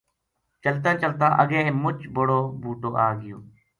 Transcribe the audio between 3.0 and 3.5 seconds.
آ گیو